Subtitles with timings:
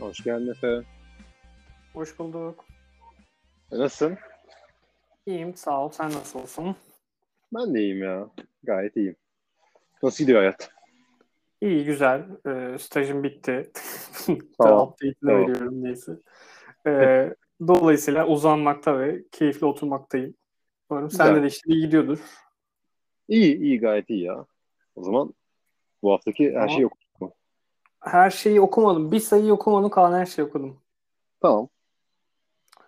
[0.00, 0.82] Hoş geldin Efe.
[1.92, 2.64] Hoş bulduk.
[3.72, 4.18] E, Nasılsın?
[5.26, 5.90] İyiyim, sağ ol.
[5.90, 6.76] Sen nasılsın?
[7.54, 8.28] Ben de iyiyim ya.
[8.62, 9.16] Gayet iyiyim.
[10.02, 10.70] Nasıl gidiyor hayat?
[11.60, 12.26] İyi, güzel.
[12.46, 13.70] Ee, stajım bitti.
[14.58, 15.42] Tamam, Update'ini tamam.
[15.42, 16.12] veriyorum neyse.
[16.86, 17.34] Ee,
[17.68, 20.34] dolayısıyla uzanmakta ve keyifli oturmaktayım.
[20.90, 21.42] Umarım sende Güzel.
[21.42, 22.18] de işte iyi gidiyordur.
[23.28, 24.46] İyi, iyi gayet iyi ya.
[24.94, 25.34] O zaman
[26.02, 26.68] bu haftaki her Tamam.
[26.68, 26.92] şey yok.
[28.00, 29.12] Her şeyi okumadım.
[29.12, 30.80] Bir sayıyı okumadım, kalan her şeyi okudum.
[31.42, 31.68] Tamam.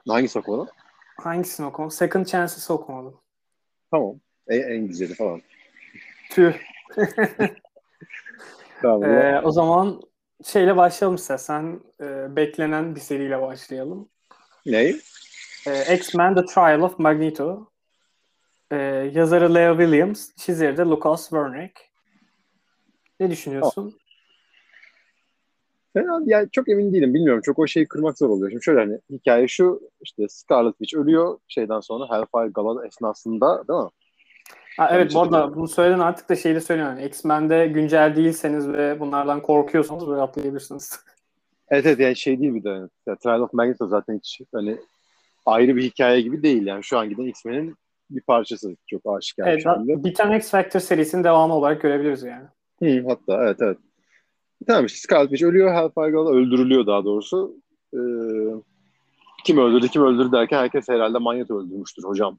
[0.09, 0.69] Hangisi okumadın?
[1.21, 1.91] Hangisini okumadım?
[1.91, 3.21] Second Chances'ı okumadım.
[3.91, 4.21] Tamam.
[4.49, 5.43] En, en güzeli falan.
[6.31, 6.55] Tüh.
[8.83, 9.05] Tamam.
[9.05, 10.03] Ee, o zaman
[10.45, 11.81] şeyle başlayalım istersen.
[12.01, 14.09] Ee, beklenen bir seriyle başlayalım.
[14.67, 14.95] Ne?
[15.67, 17.71] Ee, X-Men The Trial of Magneto.
[18.71, 18.77] Ee,
[19.15, 21.81] yazarı Leo Williams, çizeri de Lucas Wernick.
[23.21, 23.99] Ne düşünüyorsun?
[25.93, 27.15] Fena, yani çok emin değilim.
[27.15, 27.43] Bilmiyorum.
[27.45, 28.51] Çok o şeyi kırmak zor oluyor.
[28.51, 31.39] Şimdi şöyle hani hikaye şu işte Scarlet Witch ölüyor.
[31.49, 33.89] Şeyden sonra Hellfire Gala esnasında değil mi?
[34.77, 36.97] Ha, evet Bence bu arada bunu söyledin artık da şeyi de söylüyorum.
[36.99, 41.01] Yani X-Men'de güncel değilseniz ve bunlardan korkuyorsanız böyle atlayabilirsiniz.
[41.69, 42.69] Evet evet yani şey değil bir de.
[42.69, 44.77] hani, ya, Trial of Magneto zaten hiç hani
[45.47, 46.67] ayrı bir hikaye gibi değil.
[46.67, 47.77] Yani şu an giden X-Men'in
[48.11, 50.05] bir parçası çok aşikar bir evet, şekilde.
[50.05, 52.45] biten X Factor serisinin devamı olarak görebiliriz yani.
[52.79, 53.79] Hı, hatta evet evet.
[54.67, 55.75] Tamam işte Scarlet Witch ölüyor.
[55.75, 57.57] Hellfire Gala öldürülüyor daha doğrusu.
[57.95, 57.99] Ee,
[59.45, 62.39] kim öldürdü kim öldürdü derken herkes herhalde Magneto öldürmüştür hocam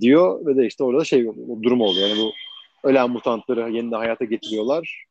[0.00, 1.26] diyor ve de işte orada şey
[1.62, 2.08] durum oluyor.
[2.08, 2.32] Yani bu
[2.88, 5.04] ölen mutantları yeniden hayata getiriyorlar.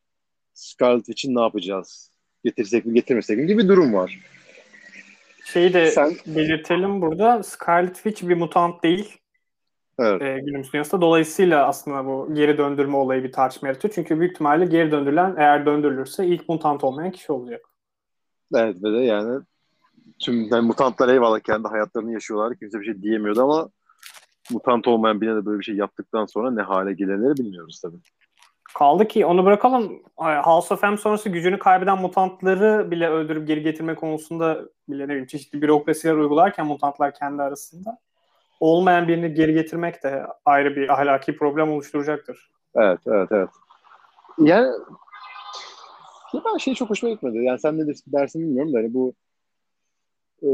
[0.54, 2.10] Scarlet Witch'in ne yapacağız?
[2.44, 4.18] Getirsek mi getirmesek mi gibi bir durum var.
[5.44, 7.42] Şeyi de Sen belirtelim burada.
[7.42, 9.19] Scarlet Witch bir mutant değil.
[10.00, 11.00] Evet, e, dünyasında.
[11.00, 13.94] Dolayısıyla aslında bu geri döndürme olayı bir tartışma yaratıyor.
[13.94, 17.60] Çünkü büyük ihtimalle geri döndürülen eğer döndürülürse ilk mutant olmayan kişi olacak.
[18.54, 19.40] evet ve de yani
[20.18, 22.58] tüm yani mutantlar eyvallah kendi hayatlarını yaşıyorlar.
[22.58, 23.68] Kimse bir şey diyemiyordu ama
[24.50, 28.00] mutant olmayan birine de böyle bir şey yaptıktan sonra ne hale gelenleri bilmiyoruz tabii.
[28.74, 30.02] Kaldı ki onu bırakalım.
[30.16, 35.26] House of M sonrası gücünü kaybeden mutantları bile öldürüp geri getirme konusunda bile ne bileyim
[35.26, 37.98] çeşitli bürokrasiler uygularken mutantlar kendi arasında
[38.60, 42.50] olmayan birini geri getirmek de ayrı bir ahlaki problem oluşturacaktır.
[42.74, 43.48] Evet, evet, evet.
[44.38, 44.66] Yani
[46.34, 47.38] ya ben şey çok hoşuma gitmedi.
[47.44, 49.12] Yani sen ne dersin bilmiyorum da hani bu
[50.42, 50.50] eee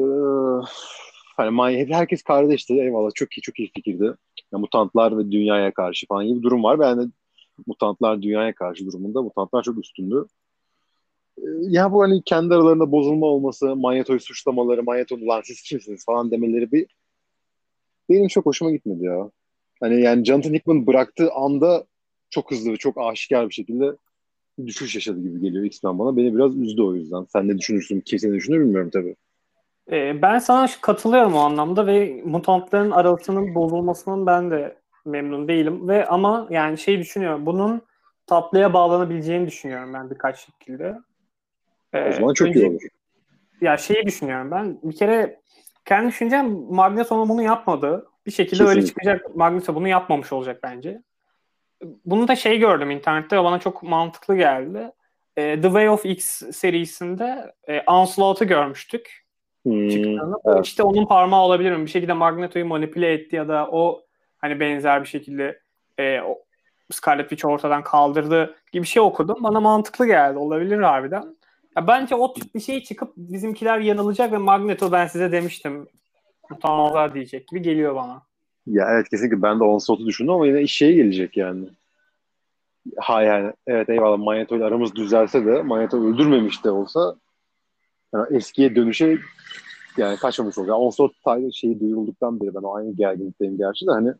[1.37, 2.75] hani many- hep herkes kardeşti.
[2.75, 4.05] Eyvallah çok iyi çok iyi fikirdi.
[4.53, 6.78] Yani mutantlar ve dünyaya karşı falan gibi bir durum var.
[6.81, 7.03] Ben de
[7.67, 10.27] mutantlar dünyaya karşı durumunda mutantlar çok üstündü.
[11.38, 16.31] Eee, Ya bu hani kendi aralarında bozulma olması, Magneto'yu suçlamaları, Magneto lan siz kimsiniz falan
[16.31, 16.87] demeleri bir
[18.11, 19.31] benim çok hoşuma gitmedi ya.
[19.81, 21.84] Hani yani Jonathan Hickman bıraktığı anda
[22.31, 23.84] çok hızlı ve çok aşikar bir şekilde
[24.59, 26.17] bir düşüş yaşadı gibi geliyor X-Men bana.
[26.17, 27.25] Beni biraz üzdü o yüzden.
[27.33, 28.00] Sen ne düşünürsün?
[28.00, 29.17] Kimse ne düşünür bilmiyorum tabii.
[29.93, 36.06] Ee, ben sana katılıyorum o anlamda ve mutantların arasının bozulmasının ben de memnun değilim ve
[36.06, 37.83] ama yani şey düşünüyorum bunun
[38.27, 40.99] tatlıya bağlanabileceğini düşünüyorum ben birkaç şekilde.
[41.93, 42.81] Ee, O zaman çok önce- iyi olur.
[43.61, 45.41] Ya şeyi düşünüyorum ben bir kere
[45.87, 48.07] kendi düşüncem Magneto bunu yapmadı.
[48.27, 49.11] Bir şekilde öyle Kesinlikle.
[49.11, 51.03] çıkacak Magneto bunu yapmamış olacak bence.
[52.05, 54.91] Bunu da şey gördüm internette bana çok mantıklı geldi.
[55.37, 59.27] Ee, The Way of X serisinde e, Onslaught'u görmüştük
[59.67, 60.37] Hmm, çıktığında.
[60.45, 60.67] O evet.
[60.67, 61.85] işte onun parmağı olabilir mi?
[61.85, 64.03] Bir şekilde Magneto'yu manipüle etti ya da o
[64.39, 65.61] hani benzer bir şekilde
[65.99, 66.39] e, o
[66.91, 69.37] Scarlet Witch'i ortadan kaldırdı gibi bir şey okudum.
[69.41, 70.39] Bana mantıklı geldi.
[70.39, 71.36] Olabilir harbiden.
[71.76, 75.87] Ya bence o tip bir şey çıkıp bizimkiler yanılacak ve Magneto ben size demiştim
[76.50, 78.22] utanmazlar diyecek gibi geliyor bana.
[78.66, 81.69] Ya evet kesinlikle ben de Onslaught'u düşündüm ama yine iş şeye gelecek yani.
[82.97, 87.16] Ha yani evet eyvallah Magneto ile aramız düzelse de Magneto öldürmemiş de olsa
[88.14, 89.19] yani eskiye dönüşe
[89.97, 90.76] yani kaçmamış olacak.
[90.78, 94.12] Onslaught tay- şeyi duyurulduktan beri ben o aynı gerginlikteyim gerçi de hani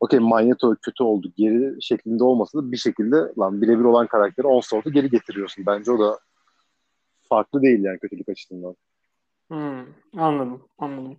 [0.00, 4.92] okey Magneto kötü oldu geri şeklinde olmasa da bir şekilde lan birebir olan karakteri Onslaught'u
[4.92, 5.66] geri getiriyorsun.
[5.66, 6.18] Bence o da
[7.34, 8.76] farklı değil yani kötülük açısından.
[9.48, 9.84] Hmm,
[10.16, 11.16] anladım, anladım.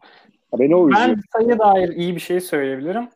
[0.52, 0.92] Ha, beni o.
[0.92, 3.08] Ben sayıya dair iyi bir şey söyleyebilirim.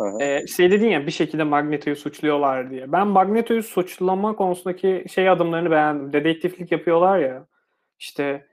[0.00, 0.22] Hı.
[0.22, 2.92] Ee, şey dedin ya bir şekilde Magneto'yu suçluyorlar diye.
[2.92, 6.12] Ben Magneto'yu suçlama konusundaki şey adımlarını beğendim.
[6.12, 7.46] Dedektiflik yapıyorlar ya.
[7.98, 8.46] İşte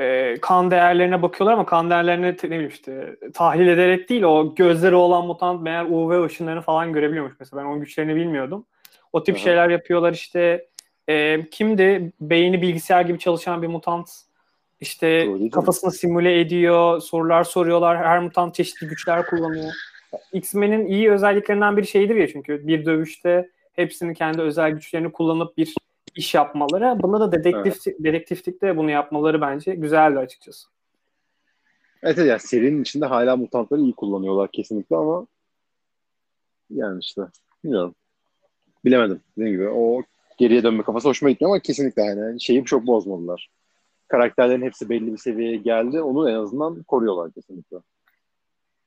[0.00, 4.94] e, kan değerlerine bakıyorlar ama kan değerlerini ne bileyim işte tahlil ederek değil o gözleri
[4.94, 7.62] olan mutant meğer UV ışınlarını falan görebiliyormuş mesela.
[7.62, 8.66] Ben onun güçlerini bilmiyordum.
[9.12, 9.42] O tip Aha.
[9.42, 10.68] şeyler yapıyorlar işte.
[11.08, 12.12] E, kimdi?
[12.20, 14.10] Beyni bilgisayar gibi çalışan bir mutant.
[14.80, 15.50] İşte Doğru değil mi?
[15.50, 17.98] kafasını simüle ediyor, sorular soruyorlar.
[17.98, 19.72] Her mutant çeşitli güçler kullanıyor.
[20.32, 25.74] X-Men'in iyi özelliklerinden bir şeydir ya çünkü bir dövüşte hepsinin kendi özel güçlerini kullanıp bir
[26.14, 27.02] iş yapmaları.
[27.02, 27.96] Bunda da dedektif evet.
[27.98, 30.68] dedektiflikte bunu yapmaları bence güzeldi açıkçası.
[32.02, 35.26] Evet, yani serinin içinde hala mutantları iyi kullanıyorlar kesinlikle ama
[36.70, 37.22] yani işte
[37.64, 37.94] bilmiyorum.
[38.84, 39.20] Bilemedim.
[39.38, 40.02] Dediğim gibi o
[40.38, 43.50] geriye dönme kafası hoşuma gitmiyor ama kesinlikle yani şeyi çok bozmadılar.
[44.08, 46.02] Karakterlerin hepsi belli bir seviyeye geldi.
[46.02, 47.76] Onu en azından koruyorlar kesinlikle.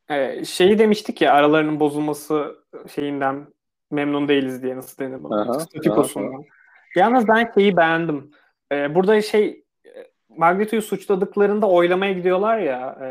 [0.10, 2.56] Ee, şeyi demiştik ya aralarının bozulması
[2.96, 3.48] şeyinden
[3.92, 5.60] memnun değiliz diye nasıl denir bana?
[5.60, 6.44] Statikosundan.
[6.96, 8.32] Yalnız ben şeyi beğendim.
[8.72, 9.66] Ee, burada şey
[10.38, 13.08] Magneto'yu suçladıklarında oylamaya gidiyorlar ya e,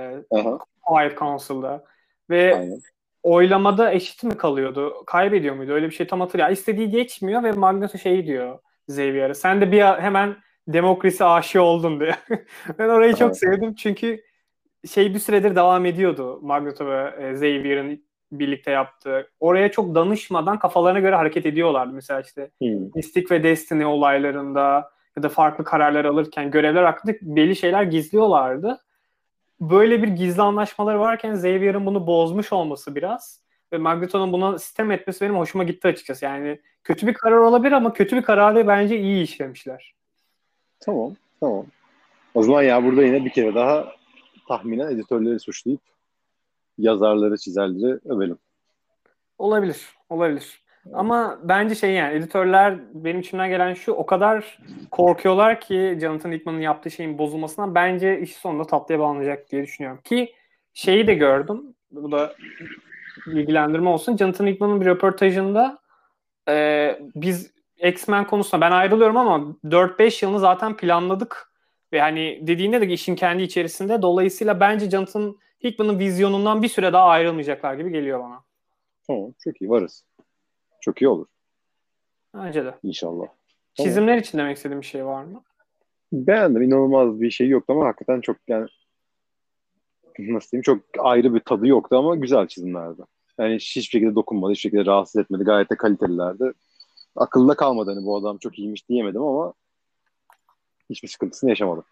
[0.82, 1.84] Quiet Council'da
[2.30, 2.80] ve Aynen.
[3.24, 5.04] Oylamada eşit mi kalıyordu?
[5.06, 5.72] Kaybediyor muydu?
[5.72, 6.52] Öyle bir şey tam hatırlıyorum.
[6.54, 9.34] İstediği geçmiyor ve Magneto şey diyor Xavier'e.
[9.34, 10.36] Sen de bir hemen
[10.68, 12.14] demokrasi aşığı oldun diye.
[12.78, 13.38] ben orayı çok evet.
[13.38, 14.20] sevdim çünkü
[14.92, 19.30] şey bir süredir devam ediyordu Magneto ve e, Xavier'in birlikte yaptığı.
[19.40, 21.92] Oraya çok danışmadan kafalarına göre hareket ediyorlardı.
[21.92, 22.90] Mesela işte hmm.
[22.94, 28.83] Mystic ve Destiny olaylarında ya da farklı kararlar alırken görevler hakkında belli şeyler gizliyorlardı.
[29.60, 33.40] Böyle bir gizli anlaşmaları varken Xavier'ın bunu bozmuş olması biraz
[33.72, 36.24] ve Magneto'nun buna sistem etmesi benim hoşuma gitti açıkçası.
[36.24, 39.94] Yani kötü bir karar olabilir ama kötü bir kararı bence iyi işlemişler.
[40.80, 41.66] Tamam, tamam.
[42.34, 43.92] O zaman ya burada yine bir kere daha
[44.48, 45.80] tahminen editörleri suçlayıp
[46.78, 48.38] yazarları, çizerleri övelim.
[49.38, 50.63] Olabilir, olabilir.
[50.92, 54.58] Ama bence şey yani editörler benim içimden gelen şu o kadar
[54.90, 60.00] korkuyorlar ki Jonathan Hickman'ın yaptığı şeyin bozulmasından bence iş sonunda tatlıya bağlanacak diye düşünüyorum.
[60.04, 60.32] Ki
[60.74, 61.62] şeyi de gördüm.
[61.90, 62.34] Bu da
[63.26, 64.16] bilgilendirme olsun.
[64.16, 65.78] Jonathan Hickman'ın bir röportajında
[66.48, 67.50] e, biz
[67.84, 71.54] X-Men konusunda ben ayrılıyorum ama 4-5 yılını zaten planladık.
[71.92, 74.02] Ve hani dediğinde de işin kendi içerisinde.
[74.02, 78.40] Dolayısıyla bence Jonathan Hickman'ın vizyonundan bir süre daha ayrılmayacaklar gibi geliyor bana.
[79.06, 80.04] Tamam çok iyi varız.
[80.84, 81.26] Çok iyi olur.
[82.34, 82.74] Bence de.
[82.82, 83.26] İnşallah.
[83.74, 84.18] Çizimler tamam.
[84.18, 85.42] için demek istediğim bir şey var mı?
[86.12, 86.62] Beğendim.
[86.62, 88.68] İnanılmaz bir şey yoktu ama hakikaten çok yani
[90.18, 93.02] nasıl diyeyim çok ayrı bir tadı yoktu ama güzel çizimlerdi.
[93.38, 95.44] Yani hiçbir şekilde dokunmadı, hiçbir şekilde rahatsız etmedi.
[95.44, 96.52] Gayet de kalitelilerdi.
[97.16, 99.52] Akılda kalmadı hani bu adam çok iyiymiş diyemedim ama
[100.90, 101.84] hiçbir sıkıntısını yaşamadım.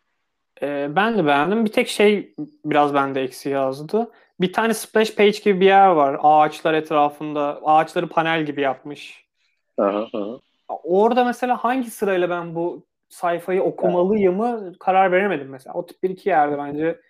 [0.62, 1.64] Ee, ben de beğendim.
[1.64, 2.34] Bir tek şey
[2.64, 4.10] biraz bende eksi yazdı.
[4.42, 6.16] Bir tane splash page gibi bir yer var.
[6.22, 7.60] Ağaçlar etrafında.
[7.64, 9.24] Ağaçları panel gibi yapmış.
[9.78, 10.38] Aha, aha.
[10.68, 15.74] Orada mesela hangi sırayla ben bu sayfayı okumalıyım mı karar veremedim mesela.
[15.74, 17.00] O tip bir iki yerde bence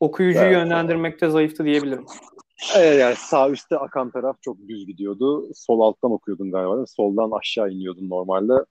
[0.00, 0.54] okuyucuyu evet.
[0.54, 2.06] yönlendirmekte zayıftı diyebilirim.
[2.76, 5.54] Evet yani sağ üstte akan taraf çok düz gidiyordu.
[5.54, 6.86] Sol alttan okuyordun galiba.
[6.86, 8.64] Soldan aşağı iniyordun normalde.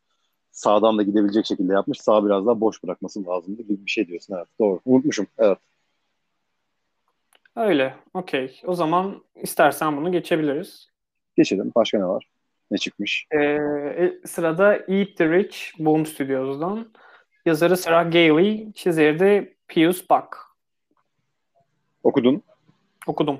[0.51, 2.01] Sağdan da gidebilecek şekilde yapmış.
[2.01, 4.35] Sağ biraz daha boş bırakması lazımdı gibi bir şey diyorsun.
[4.35, 4.79] Evet doğru.
[4.85, 5.27] Unutmuşum.
[5.37, 5.57] Evet.
[7.57, 7.93] Öyle.
[8.13, 8.61] Okey.
[8.65, 10.89] O zaman istersen bunu geçebiliriz.
[11.35, 11.71] Geçelim.
[11.75, 12.27] Başka ne var?
[12.71, 13.27] Ne çıkmış?
[13.31, 16.91] Ee, e, sırada Eat the Rich Boom Studios'dan.
[17.45, 20.37] Yazarı Sarah Gailey, çizeri de Pius Buck.
[22.03, 22.43] Okudun?
[23.07, 23.39] Okudum.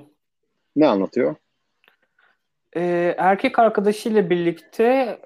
[0.76, 1.34] Ne anlatıyor?
[2.76, 5.18] Ee, erkek arkadaşıyla birlikte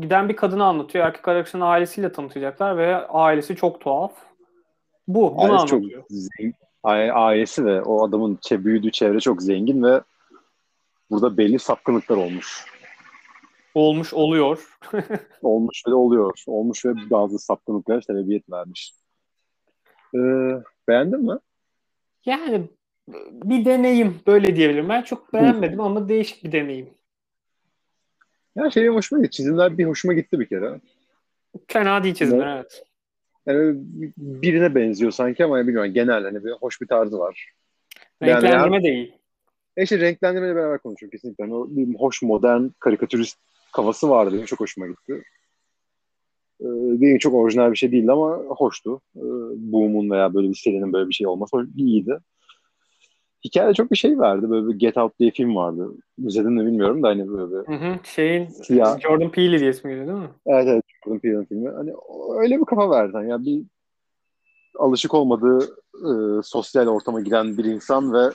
[0.00, 1.06] giden bir kadını anlatıyor.
[1.06, 4.12] Erkek arkadaşının ailesiyle tanıtacaklar ve ailesi çok tuhaf.
[5.08, 5.34] Bu.
[5.36, 6.00] Bunu Ailesi anlatıyor.
[6.00, 6.54] Çok zengin,
[6.84, 10.00] ailesi ve o adamın büyüdüğü çevre çok zengin ve
[11.10, 12.64] burada belli sapkınlıklar olmuş.
[13.74, 14.78] Olmuş oluyor.
[15.42, 16.42] olmuş ve oluyor.
[16.46, 18.94] Olmuş ve bazı sapkınlıklara sebebiyet vermiş.
[20.14, 20.18] Ee,
[20.88, 21.38] beğendin mi?
[22.24, 22.68] Yani
[23.32, 24.88] bir deneyim böyle diyebilirim.
[24.88, 26.90] Ben çok beğenmedim ama değişik bir deneyim.
[28.56, 29.36] Ya şey hoşuma gitti.
[29.36, 30.80] Çizimler bir hoşuma gitti bir kere.
[31.68, 32.84] Fena değil çizimler evet.
[33.46, 33.76] Yani
[34.16, 37.52] birine benziyor sanki ama bilmiyorum genel hani bir hoş bir tarzı var.
[38.22, 39.14] Renklendirme yani, de iyi.
[39.76, 41.44] E işte renklendirmeyle beraber konuşuyorum kesinlikle.
[41.44, 43.38] Yani o bir hoş modern karikatürist
[43.72, 44.34] kafası vardı.
[44.34, 45.22] Benim çok hoşuma gitti.
[46.60, 46.66] Ee,
[47.00, 49.00] benim çok orijinal bir şey değildi ama hoştu.
[49.16, 49.20] Ee,
[49.56, 52.18] Boom'un veya böyle bir serinin böyle bir şey olması iyiydi.
[53.44, 54.50] Hikaye çok bir şey verdi.
[54.50, 55.88] Böyle bir Get Out diye film vardı.
[56.18, 57.72] İzledin mi bilmiyorum da hani böyle bir...
[57.72, 59.00] Hı hı, şeyin siyah.
[59.00, 60.30] Jordan Peele diye ismi değil mi?
[60.46, 61.68] Evet evet Jordan Peele'in filmi.
[61.68, 61.92] Hani
[62.38, 63.12] öyle bir kafa verdi.
[63.14, 63.62] Yani ya bir
[64.78, 68.30] alışık olmadığı e, sosyal ortama giren bir insan ve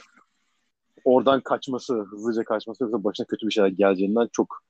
[1.06, 4.62] oradan kaçması, hızlıca kaçması yoksa başına kötü bir şeyler geleceğinden çok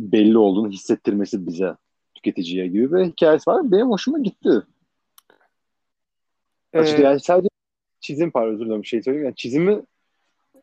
[0.00, 1.76] belli olduğunu hissettirmesi bize
[2.14, 3.72] tüketiciye gibi bir hikayesi var.
[3.72, 4.62] Benim hoşuma gitti.
[6.72, 7.48] Ee, Açıkçası yani sadece
[8.02, 9.24] çizim pardon özür dilerim bir şey söyleyeyim.
[9.24, 9.82] Yani çizimi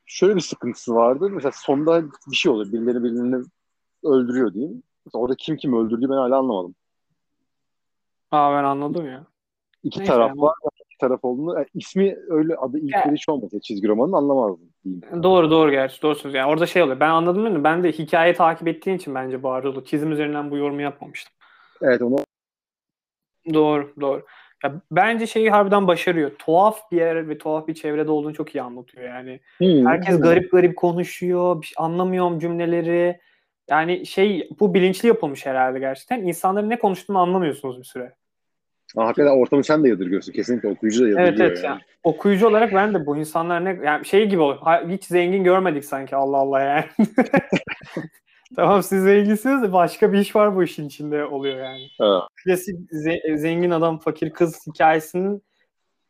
[0.05, 1.29] şöyle bir sıkıntısı vardı.
[1.29, 2.73] Mesela sonda bir şey oluyor.
[2.73, 3.45] Birileri birbirini
[4.03, 4.83] öldürüyor diyeyim.
[5.05, 6.75] Mesela orada kim kim öldürdüğü ben hala anlamadım.
[8.31, 9.25] Aa ben anladım ya.
[9.83, 10.41] İki Neyse taraf yani.
[10.41, 10.53] var.
[10.85, 11.55] İki taraf olduğunu.
[11.55, 13.13] Yani ismi öyle adı ilk yani.
[13.17, 14.69] hiç olmasa çizgi romanın anlamazdım.
[14.83, 15.23] Diyeyim.
[15.23, 16.01] Doğru doğru gerçi.
[16.01, 16.37] Doğru söylüyorsun.
[16.37, 16.99] Yani orada şey oluyor.
[16.99, 17.63] Ben anladım değil mi?
[17.63, 21.33] Ben de hikaye takip ettiğin için bence bu arada çizim üzerinden bu yorumu yapmamıştım.
[21.81, 22.17] Evet onu
[23.53, 24.25] Doğru, doğru.
[24.63, 26.31] Ya bence şeyi harbiden başarıyor.
[26.39, 29.39] Tuhaf bir yer ve tuhaf bir çevrede olduğunu çok iyi anlatıyor yani.
[29.57, 30.21] Hmm, Herkes hmm.
[30.21, 33.19] garip garip konuşuyor, şey- anlamıyorum cümleleri.
[33.69, 36.21] Yani şey bu bilinçli yapılmış herhalde gerçekten.
[36.21, 38.13] İnsanların ne konuştuğunu anlamıyorsunuz bir süre.
[38.97, 40.33] Aa, hakikaten ortamı sen de yadırgıyorsun.
[40.33, 41.29] Kesinlikle okuyucu da yadırgıyor.
[41.29, 41.65] Evet evet yani.
[41.65, 41.81] yani.
[42.03, 44.89] Okuyucu olarak ben de bu insanlar ne yani şey gibi oluyor.
[44.89, 46.85] Hiç zengin görmedik sanki Allah Allah yani.
[48.55, 51.87] tamam siz zenginsiniz de başka bir iş var bu işin içinde oluyor yani.
[51.97, 52.27] Ha.
[52.43, 55.43] Klasik ze- zengin adam fakir kız hikayesinin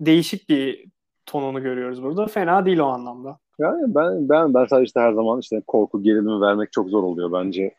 [0.01, 0.85] değişik bir
[1.25, 2.27] tonunu görüyoruz burada.
[2.27, 3.39] Fena değil o anlamda.
[3.59, 7.31] Yani ben ben ben sadece işte her zaman işte korku gerilimi vermek çok zor oluyor
[7.31, 7.75] bence.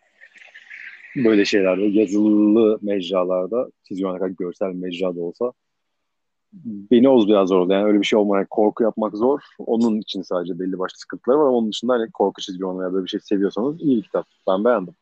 [1.16, 5.52] Böyle şeylerde yazılı mecralarda çizgi kadar görsel mecrada olsa
[6.52, 7.78] beni o biraz zor oluyor.
[7.78, 9.40] Yani öyle bir şey olmayan korku yapmak zor.
[9.58, 11.44] Onun için sadece belli başlı sıkıntıları var.
[11.44, 14.26] Onun dışında hani korku çizgi romanı veya böyle bir şey seviyorsanız iyi bir kitap.
[14.48, 14.94] Ben beğendim.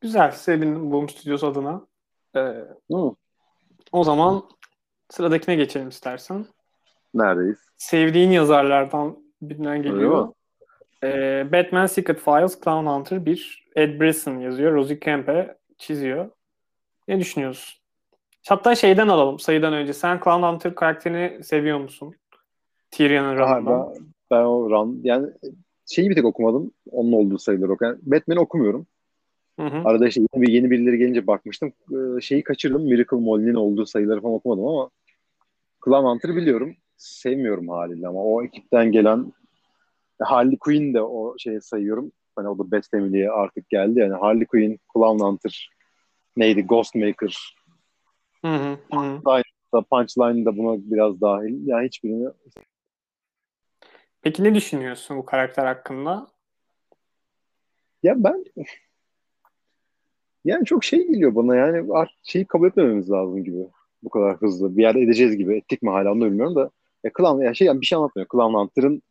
[0.00, 0.30] Güzel.
[0.30, 1.86] Sevindim Boom Studios adına.
[2.36, 2.40] Ee,
[2.90, 3.14] Hı.
[3.92, 4.42] o zaman
[5.10, 6.46] sıradakine geçelim istersen.
[7.14, 7.58] Neredeyiz?
[7.76, 10.28] Sevdiğin yazarlardan birinden geliyor.
[11.04, 13.66] Ee, Batman Secret Files, Clown Hunter 1.
[13.76, 14.72] Ed Brisson yazıyor.
[14.72, 16.30] Rosie Kempe çiziyor.
[17.08, 17.79] Ne düşünüyorsun?
[18.48, 19.92] Hatta şeyden alalım sayıdan önce.
[19.92, 22.14] Sen Clown Hunter karakterini seviyor musun?
[22.90, 23.94] Tyrion'un Aha, ranından.
[23.94, 25.28] ben, ben o run yani
[25.86, 26.72] şeyi bir tek okumadım.
[26.90, 27.98] Onun olduğu sayıları okuyan.
[28.02, 28.86] Batman'i okumuyorum.
[29.60, 29.82] Hı hı.
[29.84, 31.72] Arada işte yeni, yeni birileri gelince bakmıştım.
[31.92, 32.82] Ee, şeyi kaçırdım.
[32.82, 34.90] Miracle Molly'nin olduğu sayıları falan okumadım ama
[35.84, 36.76] Clown Hunter'ı biliyorum.
[36.96, 39.32] Sevmiyorum haliyle ama o ekipten gelen
[40.20, 42.12] Harley Quinn de o şeyi sayıyorum.
[42.36, 44.00] Hani o da Bat Family'ye artık geldi.
[44.00, 45.70] Yani Harley Quinn, Clown Hunter
[46.36, 46.62] neydi?
[46.66, 47.54] Ghostmaker.
[48.44, 49.22] Hı hı.
[49.74, 51.66] Da Punchline da buna biraz dahil.
[51.66, 52.28] Yani hiçbirini
[54.22, 56.26] Peki ne düşünüyorsun bu karakter hakkında?
[58.02, 58.44] ya ben
[60.44, 63.66] yani çok şey geliyor bana yani artık şeyi kabul etmememiz lazım gibi.
[64.02, 64.76] Bu kadar hızlı.
[64.76, 65.56] Bir yerde edeceğiz gibi.
[65.56, 66.70] Ettik mi hala onu bilmiyorum da.
[67.04, 68.28] Ya Clown, ya şey yani bir şey anlatmıyor.
[68.32, 69.02] Clown Hunter'ın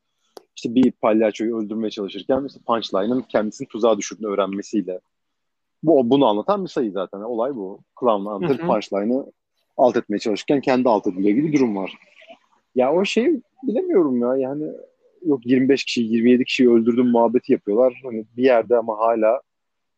[0.56, 5.00] işte bir palyaçoyu öldürmeye çalışırken işte Punchline'ın kendisini tuzağa düşürdüğünü öğrenmesiyle
[5.84, 7.20] bu bunu anlatan bir sayı zaten.
[7.20, 7.80] Olay bu.
[8.00, 8.68] Clown Hunter Hı hı.
[8.68, 9.26] Punchline'ı
[9.78, 11.94] alt etmeye çalışırken kendi alt ediliyor gibi bir durum var.
[12.76, 14.64] Ya o şey bilemiyorum ya yani
[15.26, 18.02] yok 25 kişi 27 kişiyi öldürdüm muhabbeti yapıyorlar.
[18.04, 19.42] Hani bir yerde ama hala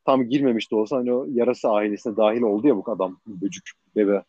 [0.06, 4.24] tam girmemiş de olsa hani o yarası ailesine dahil oldu ya bu adam böcük bebe.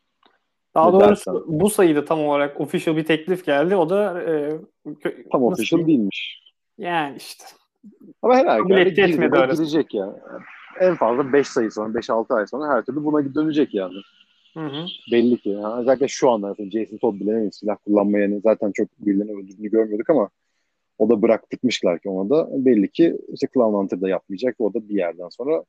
[0.74, 1.60] Daha Ne doğrusu dersen.
[1.60, 3.76] bu sayıda tam olarak official bir teklif geldi.
[3.76, 4.50] O da e,
[5.32, 5.86] Tam official diyeyim?
[5.88, 6.42] değilmiş.
[6.78, 7.44] Yani işte.
[8.22, 9.62] Ama her Kabul etti, etmedi arası.
[9.62, 10.16] girecek ya.
[10.80, 13.94] En fazla 5 sayı sonra 5-6 ay sonra her türlü buna dönecek yani.
[14.54, 14.86] Hı hı.
[15.12, 15.56] Belli ki.
[15.56, 19.70] Ha, özellikle şu anda Jason Todd bile ne silah kullanmaya yani zaten çok birilerini öldürdüğünü
[19.70, 20.30] görmüyorduk ama
[20.98, 24.56] o da bıraktırmışlar ki ona da belli ki işte Clown Hunter da yapmayacak.
[24.58, 25.64] O da bir yerden sonra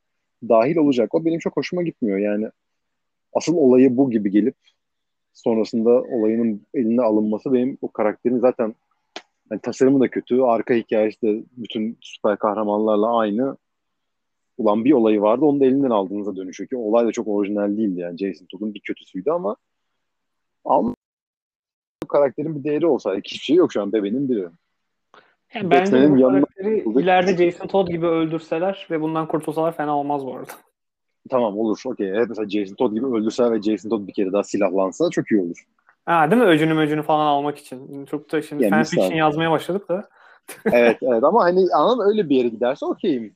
[0.50, 1.16] dahil olacak.
[1.16, 2.18] O benim çok hoşuma gitmiyor.
[2.18, 2.50] Yani
[3.34, 4.56] asıl olayı bu gibi gelip
[5.34, 8.76] sonrasında olayının eline alınması benim o karakterin zaten
[9.50, 10.42] hani tasarımı da kötü.
[10.42, 13.58] Arka hikayesi de bütün süper kahramanlarla aynı.
[14.58, 18.00] Ulan bir olayı vardı onu da elinden aldığınıza dönüşüyor ki olay da çok orijinal değildi
[18.00, 19.56] yani Jason Todd'un bir kötüsüydü ama
[20.66, 20.96] ama
[22.08, 24.48] karakterin bir değeri olsaydı hiçbir şey yok şu an bebeğin biri.
[25.54, 30.26] Yani bence bu yanına- karakteri ileride Jason Todd gibi öldürseler ve bundan kurtulsalar fena olmaz
[30.26, 30.52] bu arada.
[31.30, 32.10] Tamam olur okey.
[32.10, 35.42] Evet mesela Jason Todd gibi öldürse ve Jason Todd bir kere daha silahlansa çok iyi
[35.42, 35.66] olur.
[36.06, 36.48] Ha, değil mi?
[36.48, 38.06] Öcünü möcünü falan almak için.
[38.06, 40.10] Çok da şimdi Yani fanfiction yazmaya başladık da.
[40.72, 43.36] evet evet ama hani anladın öyle bir yere giderse okeyim.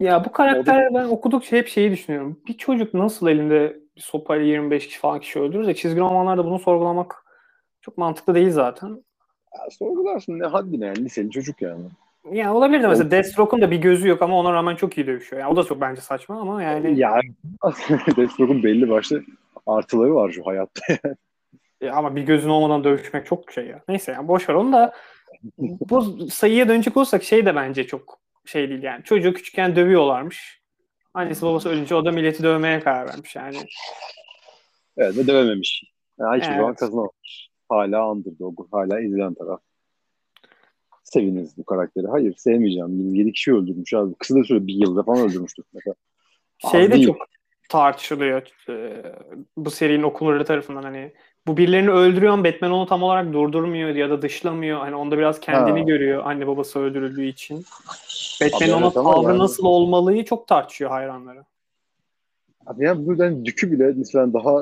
[0.00, 2.40] Ya bu karakter ben okudukça hep şeyi düşünüyorum.
[2.48, 6.58] Bir çocuk nasıl elinde bir sopayla 25 kişi falan kişi öldürür de çizgi romanlarda bunu
[6.58, 7.24] sorgulamak
[7.80, 8.88] çok mantıklı değil zaten.
[9.54, 11.84] Ya, sorgularsın ne haddine yani liseli çocuk yani.
[12.32, 15.42] Ya olabilir de mesela Deathstroke'un da bir gözü yok ama ona rağmen çok iyi dövüşüyor.
[15.42, 17.20] Yani o da çok bence saçma ama yani Ya
[18.16, 19.22] Deathstroke'un belli başlı
[19.66, 20.80] artıları var şu hayatta.
[21.80, 23.80] Ya ama bir gözün olmadan dövüşmek çok şey ya.
[23.88, 24.92] Neyse yani boş ver onu da
[25.58, 28.18] bu sayıya dönecek olursak şey de bence çok
[28.50, 29.04] şey değil yani.
[29.04, 30.60] Çocuğu küçükken dövüyorlarmış.
[31.14, 33.56] Annesi babası ölünce o da milleti dövmeye karar vermiş yani.
[34.96, 35.84] Evet ve dövememiş.
[36.18, 36.60] Yani hiçbir Evet.
[36.60, 37.50] zaman kazanamamış.
[37.68, 39.60] Hala underdog, hala ezilen taraf.
[41.02, 42.06] Seviniz bu karakteri.
[42.06, 42.98] Hayır sevmeyeceğim.
[42.98, 44.14] 27 kişi öldürmüş abi.
[44.18, 45.64] Kısa da süre bir yılda falan öldürmüştür.
[45.72, 45.94] Mesela.
[46.72, 47.16] Şey de çok
[47.68, 48.42] tartışılıyor
[49.56, 51.12] bu serinin okurları tarafından hani
[51.46, 54.78] bu birilerini öldürüyor ama Batman onu tam olarak durdurmuyor ya da dışlamıyor.
[54.78, 55.84] Hani onda biraz kendini Ha.
[55.84, 57.64] görüyor anne babası öldürüldüğü için.
[58.42, 61.44] Batman'in ona tavrı yani- nasıl olmalıyı çok tartışıyor hayranları.
[62.66, 64.54] Abi yani buradan Dükü bile mesela daha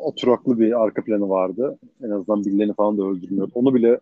[0.00, 1.78] oturaklı bir arka planı vardı.
[2.04, 3.52] En azından birilerini falan da öldürmüyordu.
[3.54, 4.00] Onu bile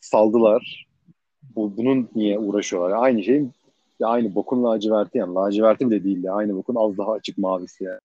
[0.00, 0.86] saldılar.
[1.56, 3.02] Bu, bunun niye uğraşıyorlar?
[3.02, 3.44] Aynı şey
[4.00, 5.34] Ya aynı bokun laciverti yani.
[5.34, 6.34] Laciverti bile değil ya.
[6.34, 8.00] Aynı bokun az daha açık mavisi yani.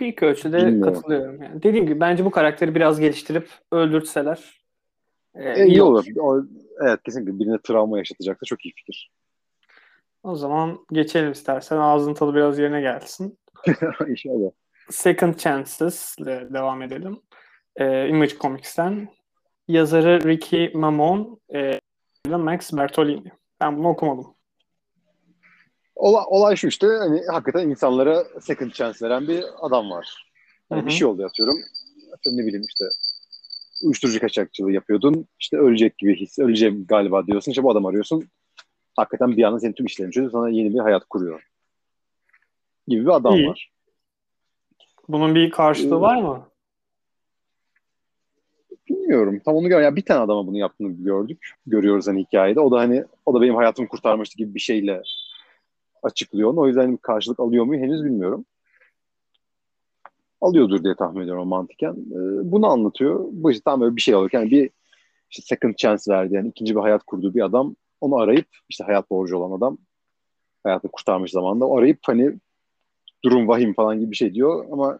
[0.00, 0.94] Bir ölçüde Bilmiyorum.
[0.94, 1.42] katılıyorum.
[1.42, 4.60] Yani dediğim gibi bence bu karakteri biraz geliştirip öldürtseler
[5.34, 6.04] e, E, iyi olur.
[6.20, 6.42] O,
[6.80, 9.10] evet kesinlikle birine travma yaşatacaksa çok iyi fikir.
[10.22, 11.76] O zaman geçelim istersen.
[11.76, 13.38] Ağzın tadı biraz yerine gelsin.
[14.08, 14.50] İnşallah.
[14.90, 17.20] Second Chances ile devam edelim.
[17.76, 19.08] Ee, Image Comics'ten.
[19.68, 21.80] Yazarı Ricky Mamon e,
[22.28, 23.32] Max Bertolini.
[23.60, 24.34] Ben bunu okumadım.
[26.00, 30.26] Olay, olay şu işte hani hakikaten insanlara second chance veren bir adam var.
[30.70, 31.54] Yani bir şey oldu atıyorum.
[32.12, 32.84] Atıyorum ne bileyim işte
[33.84, 35.26] uyuşturucu kaçakçılığı yapıyordun.
[35.40, 37.50] İşte ölecek gibi his, öleceğim galiba diyorsun.
[37.50, 38.28] İşte bu adam arıyorsun.
[38.96, 40.32] Hakikaten bir anda senin tüm işlerini çözüyor.
[40.32, 41.48] Sana yeni bir hayat kuruyor.
[42.88, 43.48] Gibi bir adam İyi.
[43.48, 43.70] var.
[45.08, 46.48] Bunun bir karşılığı Ee, var mı?
[48.88, 49.40] Bilmiyorum.
[49.44, 49.80] Tam onu gör.
[49.80, 51.54] Ya bir tane adama bunu yaptığını gördük.
[51.66, 52.60] Görüyoruz hani hikayede.
[52.60, 55.02] O da hani o da benim hayatımı kurtarmıştı gibi bir şeyle
[56.02, 56.54] açıklıyor.
[56.56, 58.44] O yüzden bir karşılık alıyor mu henüz bilmiyorum.
[60.40, 61.92] Alıyordur diye tahmin ediyorum mantıken.
[61.92, 63.24] Ee, bunu anlatıyor.
[63.32, 64.30] Bu işte tam böyle bir şey oluyor.
[64.32, 64.70] Yani bir
[65.30, 66.34] işte second chance verdi.
[66.34, 67.76] Yani ikinci bir hayat kurduğu bir adam.
[68.00, 69.78] Onu arayıp işte hayat borcu olan adam
[70.64, 71.66] hayatını kurtarmış zamanda.
[71.66, 72.32] O arayıp hani
[73.24, 74.98] durum vahim falan gibi bir şey diyor ama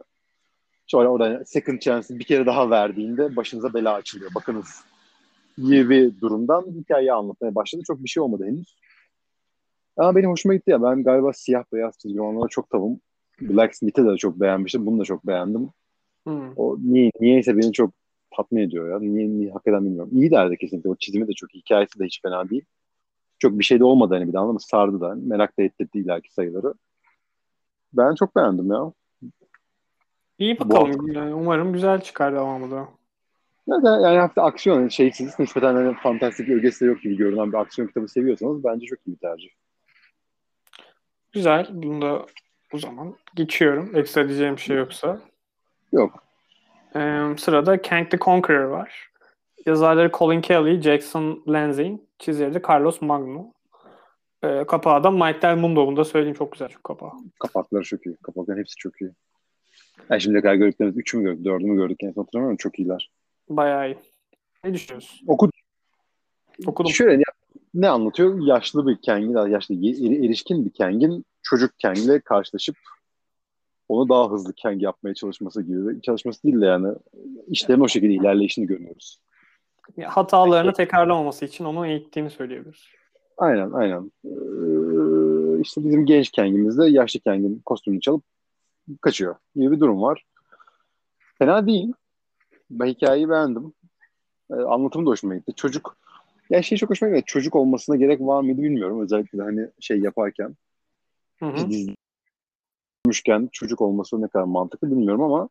[0.87, 4.30] sonra orada second chance bir kere daha verdiğinde başınıza bela açılıyor.
[4.35, 4.85] Bakınız
[5.59, 7.83] iyi bir durumdan hikayeyi anlatmaya başladı.
[7.87, 8.80] Çok bir şey olmadı henüz.
[9.97, 10.82] Ama benim hoşuma gitti ya.
[10.82, 13.00] Ben galiba siyah beyaz çizgi romanlara çok tavım.
[13.40, 14.87] Blacksmith'i de çok beğenmiştim.
[14.87, 15.70] Bunu da çok beğendim.
[16.26, 16.52] Hmm.
[16.56, 17.92] O niye, niyeyse beni çok
[18.37, 18.99] tatmin ediyor ya.
[18.99, 20.11] Niye, niye hakikaten bilmiyorum.
[20.12, 20.90] İyi derdi kesinlikle.
[20.90, 21.59] O çizimi de çok iyi.
[21.59, 22.64] Hikayesi de hiç fena değil.
[23.38, 24.61] Çok bir şey de olmadı hani bir de anladın mı?
[24.61, 25.14] Sardı da.
[25.14, 26.75] Merak da ettirdi illaki sayıları.
[27.92, 28.92] Ben çok beğendim ya.
[30.38, 31.12] İyi bakalım.
[31.12, 32.88] Yani umarım güzel çıkar devamı da.
[33.66, 37.57] Yani, yani hafta aksiyon yani şeysiz, nispeten hani fantastik ögesi de yok gibi görünen bir
[37.57, 39.48] aksiyon kitabı seviyorsanız bence çok iyi bir tercih.
[41.33, 41.66] Güzel.
[41.71, 42.27] Bunu da
[42.73, 43.97] o zaman geçiyorum.
[43.97, 45.21] Ekstra diyeceğim bir şey yoksa.
[45.93, 46.25] Yok.
[46.97, 49.11] Ee, sırada Kang the Conqueror var.
[49.66, 53.53] Yazarları Colin Kelly, Jackson Lanzing, çizeri de Carlos Magno.
[54.45, 55.87] Ee, kapağı da Mike Del Mundo.
[55.87, 57.11] Bunu da söyleyeyim çok güzel çok kapağı.
[57.40, 58.16] Kapakları çok iyi.
[58.23, 59.11] Kapakların hepsi çok iyi.
[60.11, 62.57] Yani şimdiye kadar gördüklerimiz 3 mü gördük, 4'ü mü gördük son hatırlamıyorum.
[62.57, 63.11] Çok iyiler.
[63.49, 63.99] Bayağı iyi.
[64.64, 65.21] Ne düşünüyorsun?
[65.27, 65.51] Oku,
[66.66, 66.93] Okudum.
[66.93, 67.23] Şöyle ne,
[67.74, 68.46] ne anlatıyor?
[68.46, 72.76] Yaşlı bir Kang'in, yaşlı, eri- erişkin bir Kang'in çocuk Kang'le karşılaşıp
[73.88, 76.02] onu daha hızlı Kang yapmaya çalışması gibi.
[76.02, 76.94] Çalışması değil de yani
[77.46, 79.20] işlerin o şekilde ilerleyişini görüyoruz.
[80.04, 82.85] Hatalarını tekrarlamaması için onu eğittiğini söyleyebiliriz.
[83.38, 84.12] Aynen aynen.
[84.24, 88.24] Ee, işte bizim genç Kang'imiz de yaşlı Kang'in kostümünü çalıp
[89.00, 90.24] kaçıyor gibi bir durum var.
[91.38, 91.92] Fena değil.
[92.70, 93.72] Ben hikayeyi beğendim.
[94.50, 95.52] Ee, anlatımı da hoşuma gitti.
[95.56, 95.96] Çocuk
[96.51, 97.25] ya şey çok hoşuma gitti.
[97.27, 99.01] Çocuk olmasına gerek var mıydı bilmiyorum.
[99.01, 100.57] Özellikle de hani şey yaparken
[103.05, 105.49] dizmişken çocuk olması ne kadar mantıklı bilmiyorum ama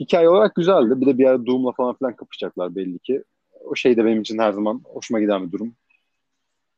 [0.00, 1.00] hikaye olarak güzeldi.
[1.00, 3.24] Bir de bir yer Doom'la falan filan kapışacaklar belli ki.
[3.64, 5.74] O şey de benim için her zaman hoşuma giden bir durum.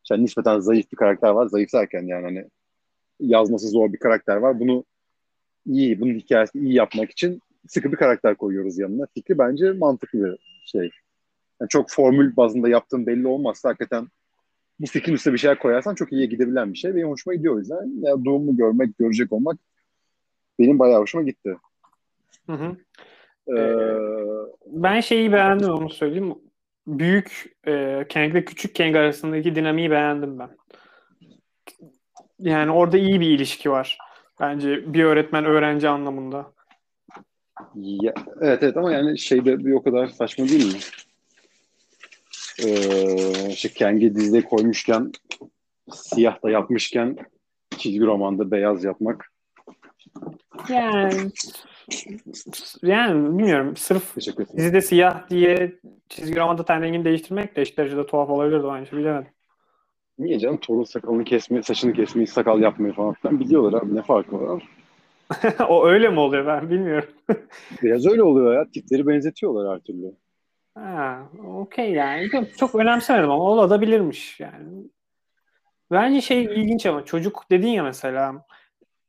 [0.04, 1.46] İşte nispeten zayıf bir karakter var.
[1.46, 2.44] Zayıf derken yani hani
[3.20, 4.60] yazması zor bir karakter var.
[4.60, 4.84] Bunu
[5.66, 9.06] iyi, bunun hikayesini iyi yapmak için sıkı bir karakter koyuyoruz yanına.
[9.14, 10.90] Fikri bence mantıklı bir şey.
[11.60, 14.08] Yani çok formül bazında yaptığım belli olmazsa hakikaten
[14.80, 16.94] bu fikrin üstüne bir şeyler koyarsan çok iyiye gidebilen bir şey.
[16.94, 18.02] Benim hoşuma gidiyor o yüzden.
[18.02, 19.58] Ya Doom'u görmek, görecek olmak
[20.58, 21.56] benim bayağı hoşuma gitti.
[22.46, 22.76] Hı hı.
[23.56, 23.76] Ee,
[24.66, 26.34] Ben şeyi beğendim onu söyleyeyim.
[26.86, 30.50] Büyük e, Kang ve küçük Kang arasındaki dinamiği beğendim ben.
[32.38, 33.98] Yani orada iyi bir ilişki var.
[34.40, 36.52] Bence bir öğretmen öğrenci anlamında.
[37.74, 40.80] ya, evet evet ama yani şeyde bir o kadar saçma değil mi?
[42.62, 45.12] Ee, işte Kang'i dizide koymuşken
[45.92, 47.16] siyah da yapmışken
[47.78, 49.32] çizgi romanda beyaz yapmak.
[50.68, 51.30] Yani
[52.82, 53.76] yani bilmiyorum.
[53.76, 54.16] Sırf
[54.56, 55.72] dizide siyah diye
[56.08, 58.96] çizgi romanda ten rengini değiştirmek de eşit derecede tuhaf olabilirdi bence.
[58.96, 59.32] Bilemedim.
[60.18, 60.56] Niye canım?
[60.56, 63.94] Torun sakalını kesmeyi, saçını kesmeyi, sakal yapmayı falan filan biliyorlar abi.
[63.94, 64.68] Ne farkı var?
[65.68, 67.08] o öyle mi oluyor ben bilmiyorum.
[67.82, 68.70] Biraz öyle oluyor ya.
[68.70, 70.12] Tipleri benzetiyorlar her türlü.
[70.74, 72.28] Ha, okey yani.
[72.58, 74.84] Çok önemsemedim ama olabilirmiş yani.
[75.90, 78.44] Bence şey ilginç ama çocuk dedin ya mesela.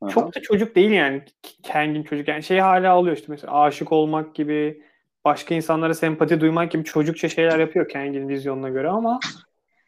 [0.01, 0.09] Aha.
[0.09, 1.23] Çok da çocuk değil yani.
[1.67, 2.27] Kang'in çocuk.
[2.27, 4.81] Yani şey hala alıyor işte mesela aşık olmak gibi,
[5.25, 9.19] başka insanlara sempati duymak gibi çocukça şeyler yapıyor Kang'in vizyonuna göre ama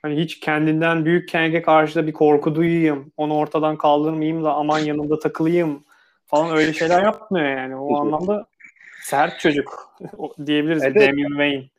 [0.02, 4.80] hani hiç kendinden büyük Kang'e karşı da bir korku duyayım, onu ortadan kaldırmayayım da aman
[4.80, 5.84] yanında takılayım
[6.26, 7.76] falan öyle şeyler yapmıyor yani.
[7.76, 8.46] O anlamda
[9.08, 9.98] sert çocuk
[10.46, 10.84] diyebiliriz.
[10.84, 10.96] Evet.
[10.96, 11.70] Damian Wayne.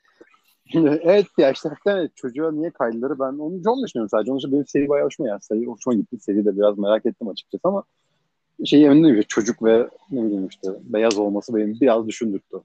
[1.02, 4.30] evet ya işte hakikaten çocuğa niye kaydıları ben onu çok düşünüyorum sadece.
[4.30, 5.40] Onun için benim seri bayağı hoşuma yani.
[5.42, 6.18] Seri hoşuma gitti.
[6.20, 7.84] Seri de biraz merak ettim açıkçası ama
[8.64, 12.56] şeyi önünde çocuk ve ne bileyim işte beyaz olması benim biraz düşündürttü.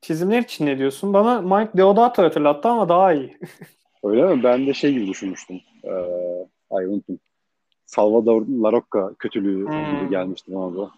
[0.00, 1.12] Çizimler için ne diyorsun?
[1.12, 3.38] Bana Mike Deodato hatırlattı ama daha iyi.
[4.04, 4.42] Öyle mi?
[4.42, 5.60] Ben de şey gibi düşünmüştüm.
[5.84, 5.90] Ee,
[6.70, 7.18] ay unuttum.
[7.86, 10.00] Salvador Larocca kötülüğü hmm.
[10.00, 10.90] gibi gelmişti bana da.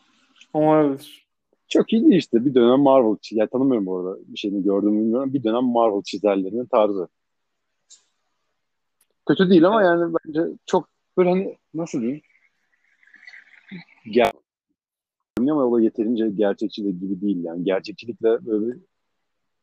[0.52, 1.27] Olabilir.
[1.68, 2.44] Çok iyi işte.
[2.44, 4.18] Bir dönem Marvel ya tanımıyorum bu arada.
[4.26, 5.34] Bir şeyini gördüm bilmiyorum.
[5.34, 7.08] Bir dönem Marvel çizerlerinin tarzı.
[9.28, 12.20] Kötü değil ama yani bence çok böyle hani nasıl diyeyim?
[14.10, 14.32] Ger
[15.38, 17.64] ama o da yeterince gerçekçi de gibi değil yani.
[17.64, 18.78] Gerçekçilikle böyle bir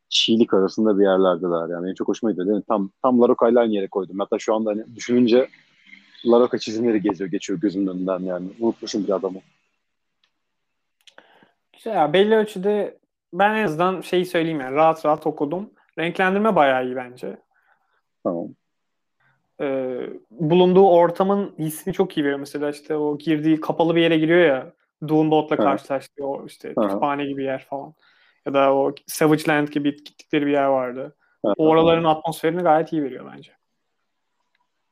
[0.09, 1.83] çiğlik arasında bir yerlerdeler yani.
[1.83, 2.63] Benim çok hoşuma gidiyor mi?
[2.67, 4.19] Tam, tam Laroca'yla aynı yere koydum.
[4.19, 5.47] Hatta şu anda hani düşününce
[6.25, 8.47] Laroca çizimleri geziyor, geçiyor gözümün önünden yani.
[8.59, 9.39] Unutmuşum bir adamı.
[11.85, 12.97] Ya belli ölçüde
[13.33, 15.69] ben en azından şeyi söyleyeyim yani rahat rahat okudum.
[15.99, 17.37] Renklendirme bayağı iyi bence.
[18.23, 18.47] Tamam.
[19.61, 22.39] Ee, bulunduğu ortamın hissini çok iyi veriyor.
[22.39, 24.73] Mesela işte o girdiği kapalı bir yere giriyor ya.
[25.07, 26.25] Doombot'la karşılaştı.
[26.25, 27.93] O işte kütüphane gibi yer falan.
[28.45, 31.15] Ya da o Savage Land gibi gittikleri bir yer vardı.
[31.43, 33.51] O oraların atmosferini gayet iyi veriyor bence.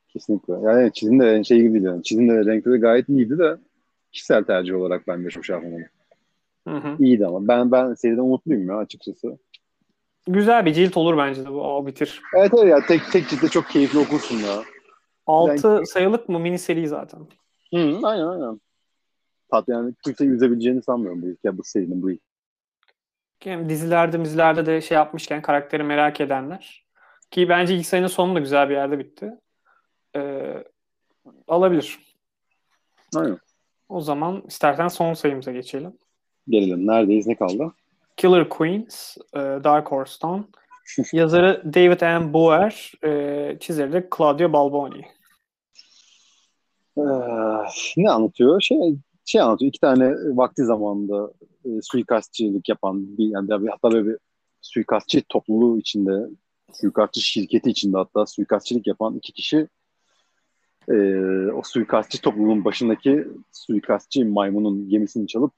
[0.08, 0.52] Kesinlikle.
[0.62, 1.84] Yani çizim de şey gibi değil.
[1.84, 2.02] Yani.
[2.02, 3.56] Çizim de renkleri gayet iyiydi de
[4.12, 5.86] kişisel tercih olarak ben de çok şey yapamadım.
[6.68, 6.96] Hı hı.
[6.98, 7.48] İyiydi ama.
[7.48, 9.38] Ben ben seriden umutluyum ya açıkçası.
[10.26, 11.62] Güzel bir cilt olur bence de bu.
[11.62, 12.22] O bitir.
[12.36, 14.62] Evet evet ya tek tek ciltte çok keyifli okursun ya.
[15.26, 15.86] Altı yani...
[15.86, 17.20] sayılık mı mini seri zaten.
[17.74, 18.60] Hı, aynen aynen.
[19.50, 22.10] Tat yani kimse yüzebileceğini sanmıyorum bu hikaye bu serinin bu
[23.40, 26.86] Hem dizilerde dizilerde de şey yapmışken karakteri merak edenler.
[27.30, 29.30] Ki bence ilk sayının sonu da güzel bir yerde bitti.
[30.16, 30.64] Ee,
[31.48, 31.98] alabilir.
[33.16, 33.38] Aynen.
[33.88, 35.98] O zaman istersen son sayımıza geçelim.
[36.48, 36.86] Gelelim.
[36.86, 37.26] Neredeyiz?
[37.26, 37.72] Ne kaldı?
[38.16, 40.46] Killer Queens, e, Dark Horse'dan.
[41.12, 42.32] Yazarı David M.
[42.32, 45.04] Boer, e, çizeri de Claudio Balboni.
[46.98, 47.02] Ee,
[47.96, 48.60] ne anlatıyor?
[48.60, 48.78] Şey
[49.24, 49.68] şey anlatıyor.
[49.68, 51.32] İki tane vakti zamanında
[51.64, 54.16] e, suikastçılık yapan bir yani hatta böyle bir
[54.62, 56.28] suikastçı topluluğu içinde
[56.72, 59.68] suikastçı şirketi içinde hatta suikastçılık yapan iki kişi
[60.88, 60.94] e,
[61.52, 65.52] o suikastçı topluluğun başındaki suikastçı maymunun gemisini çalıp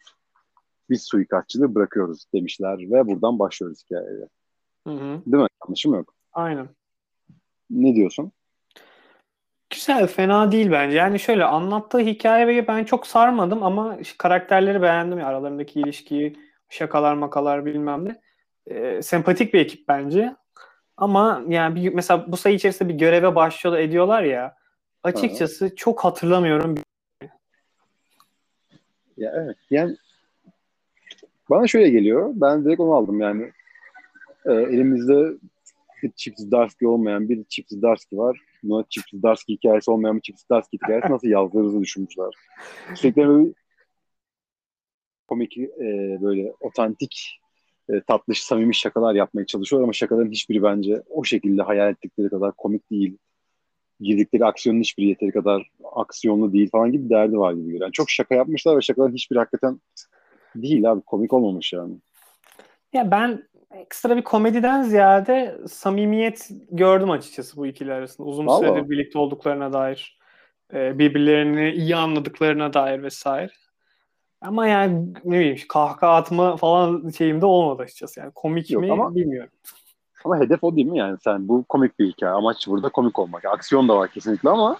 [0.90, 4.28] biz suikastçılığı bırakıyoruz demişler ve buradan başlıyoruz hikayeye.
[4.86, 5.22] Hı hı.
[5.26, 5.48] Değil mi?
[5.64, 6.14] Yanlışım yok.
[6.32, 6.68] Aynen.
[7.70, 8.32] Ne diyorsun?
[9.70, 10.96] Güzel, fena değil bence.
[10.96, 15.18] Yani şöyle anlattığı hikayeyi ben çok sarmadım ama karakterleri beğendim.
[15.18, 16.36] Ya, aralarındaki ilişkiyi,
[16.68, 18.20] şakalar makalar bilmem ne.
[18.66, 20.36] E, sempatik bir ekip bence.
[20.96, 24.56] Ama yani bir, mesela bu sayı içerisinde bir göreve başlıyor ediyorlar ya.
[25.02, 25.74] Açıkçası Aha.
[25.74, 26.74] çok hatırlamıyorum.
[29.16, 29.56] Ya evet.
[29.70, 29.96] Yani
[31.50, 32.32] bana şöyle geliyor.
[32.34, 33.52] Ben direkt onu aldım yani.
[34.46, 35.38] E, elimizde
[36.02, 38.40] bir çift Zdarsky olmayan bir çift Zdarsky var.
[38.62, 42.34] Buna çift Zdarsky hikayesi olmayan bir çift Zdarsky hikayesi nasıl yazdığınızı düşünmüşler.
[42.94, 43.52] Sürekli böyle
[45.28, 47.40] komik, e, böyle otantik,
[47.88, 52.52] e, tatlış, samimi şakalar yapmaya çalışıyor ama şakaların hiçbiri bence o şekilde hayal ettikleri kadar
[52.52, 53.18] komik değil.
[54.00, 57.78] Girdikleri aksiyonun hiçbiri yeteri kadar aksiyonlu değil falan gibi derdi var gibi.
[57.78, 59.80] Yani çok şaka yapmışlar ve şakaların hiçbiri hakikaten
[60.62, 61.94] değil abi komik olmamış yani.
[62.92, 68.28] Ya ben ekstra bir komediden ziyade samimiyet gördüm açıkçası bu ikili arasında.
[68.28, 68.68] Uzun Vallahi.
[68.68, 70.18] süredir birlikte olduklarına dair,
[70.74, 73.52] e, birbirlerini iyi anladıklarına dair vesaire.
[74.40, 78.20] Ama yani ne bileyim kahkaha atma falan şeyimde olmadı açıkçası.
[78.20, 79.50] Yani komik Yok, mi ama, bilmiyorum.
[80.24, 82.32] Ama hedef o değil mi yani sen bu komik bir hikaye.
[82.32, 83.44] Amaç burada komik olmak.
[83.44, 84.78] Aksiyon da var kesinlikle ama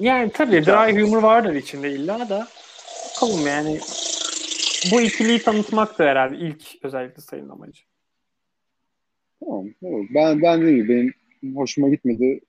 [0.00, 2.46] yani tabii dry humor vardır içinde illa da.
[3.14, 3.80] Bakalım yani
[4.92, 7.82] bu ikiliyi tanıtmak da herhalde ilk özellikle sayın amacı.
[9.40, 9.66] Tamam.
[9.82, 10.06] Olur.
[10.14, 12.40] Ben, ben gibi benim hoşuma gitmedi.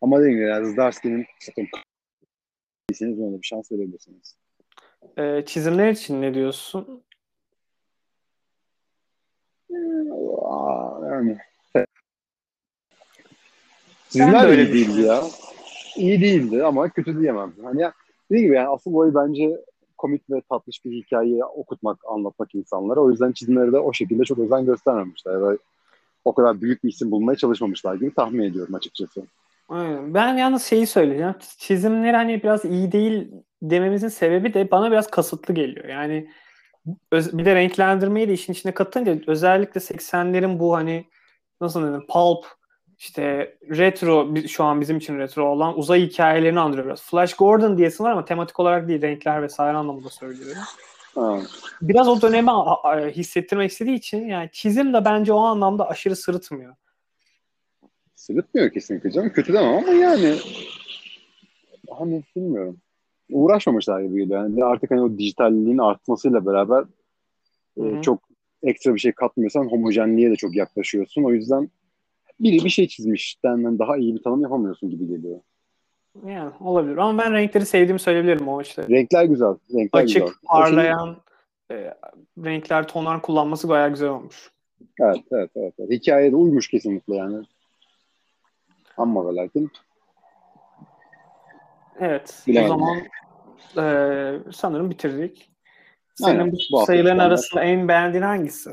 [0.00, 1.68] Ama gibi yani Zdarsky'nin sakın
[3.02, 4.36] ona bir şans verebilirsiniz.
[5.18, 7.04] Ee, çizimler için ne diyorsun?
[11.10, 11.38] Yani
[14.10, 15.22] Çizimler de iyi değildi ya.
[15.96, 17.52] İyi değildi ama kötü diyemem.
[17.62, 17.92] Hani ya,
[18.30, 19.56] dediğim gibi yani asıl boyu bence
[20.00, 23.00] komik ve tatlış bir hikayeyi okutmak, anlatmak insanlara.
[23.00, 25.32] O yüzden çizimleri de o şekilde çok özen göstermemişler.
[25.32, 25.56] Ya
[26.24, 29.22] o kadar büyük bir isim bulmaya çalışmamışlar gibi tahmin ediyorum açıkçası.
[30.06, 31.34] Ben yalnız şeyi söyleyeceğim.
[31.58, 33.30] Çizimleri hani biraz iyi değil
[33.62, 35.88] dememizin sebebi de bana biraz kasıtlı geliyor.
[35.88, 36.30] Yani
[37.12, 41.04] bir de renklendirmeyi de işin içine katınca özellikle 80'lerin bu hani
[41.60, 42.46] nasıl dedim pulp
[43.00, 47.02] işte retro şu an bizim için retro olan uzay hikayelerini andırıyor biraz.
[47.02, 50.62] Flash Gordon diyesin var ama tematik olarak değil renkler vesaire anlamında söylüyorum.
[51.14, 51.40] Ha.
[51.82, 52.50] Biraz o dönemi
[53.12, 56.74] hissettirmek istediği için yani çizim de bence o anlamda aşırı sırıtmıyor.
[58.14, 59.32] Sırıtmıyor kesinlikle canım.
[59.32, 60.34] Kötü demem ama yani
[61.90, 62.78] hani bilmiyorum.
[63.30, 64.42] Uğraşmamışlar gibi geliyor.
[64.42, 66.84] Yani artık hani o dijitalliğin artmasıyla beraber
[67.76, 68.02] e, Hı hı.
[68.02, 68.22] çok
[68.62, 71.24] ekstra bir şey katmıyorsan homojenliğe de çok yaklaşıyorsun.
[71.24, 71.70] O yüzden
[72.40, 75.40] biri bir şey çizmişten daha iyi bir tanım yapamıyorsun gibi geliyor.
[76.26, 78.88] Yani olabilir ama ben renkleri sevdiğimi söyleyebilirim o işte.
[78.88, 79.54] Renkler güzel.
[79.74, 80.34] Renkler Açık, güzel.
[80.44, 81.16] parlayan
[81.70, 81.94] e,
[82.44, 84.50] renkler, tonlar kullanması bayağı güzel olmuş.
[85.00, 85.74] Evet, evet, evet.
[85.78, 85.90] evet.
[85.90, 87.44] Hikayeye de uymuş kesinlikle yani.
[88.96, 89.70] Ama ve lakin
[92.00, 92.42] Evet.
[92.46, 92.74] Bilemedim.
[92.74, 92.98] O zaman
[93.76, 95.50] e, sanırım bitirdik.
[96.14, 98.70] Senin Aynen, bu sayıların arasında en beğendiğin hangisi?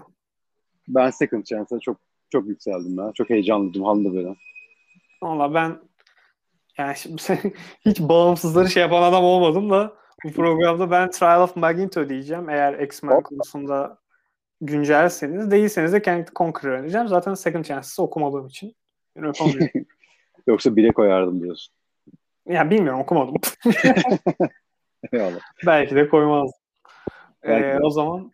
[0.88, 1.98] ben Second Chance'a çok
[2.32, 3.12] çok yükseldim ben.
[3.12, 4.36] Çok heyecanlıydım halde böyle.
[5.24, 5.80] Valla ben
[6.78, 7.22] yani şimdi
[7.86, 12.50] hiç bağımsızları şey yapan adam olmadım da bu programda ben Trial of Magneto diyeceğim.
[12.50, 13.98] Eğer X-Men konusunda
[14.62, 15.52] güncelseniz.
[15.52, 17.08] Değilseniz de the Conqueror önereceğim.
[17.08, 18.76] Zaten Second Chance'ı okumadığım için.
[20.48, 21.74] Yoksa bire koyardım diyorsun.
[22.48, 23.36] ya bilmiyorum okumadım.
[25.66, 26.52] Belki de koymaz.
[27.44, 27.80] Belki Ee, de.
[27.84, 28.32] o zaman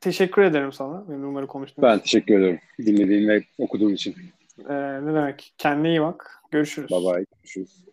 [0.00, 1.04] teşekkür ederim sana.
[1.08, 2.02] Numara konuştuğun Ben için.
[2.04, 2.58] teşekkür ediyorum.
[2.78, 4.16] Dinlediğin ve okuduğun için.
[4.68, 5.52] Ee, ne demek?
[5.58, 6.40] Kendine iyi bak.
[6.50, 6.90] Görüşürüz.
[6.90, 7.26] Bye bye.
[7.42, 7.84] Görüşürüz.